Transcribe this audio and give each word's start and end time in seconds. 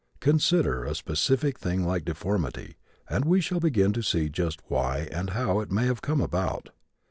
Consider 0.19 0.83
a 0.83 0.95
specific 0.95 1.59
thing 1.59 1.85
like 1.85 2.05
deformity 2.05 2.77
and 3.07 3.23
we 3.23 3.39
shall 3.39 3.59
begin 3.59 3.93
to 3.93 4.01
see 4.01 4.29
just 4.29 4.59
why 4.67 5.07
and 5.11 5.29
how 5.29 5.59
it 5.59 5.71
may 5.71 5.85
have 5.85 6.01
come 6.01 6.21
about. 6.21 6.69